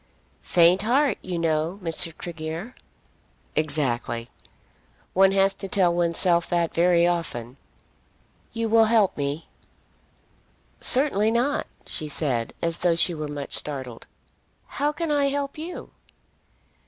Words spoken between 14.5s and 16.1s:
"How can I help you?"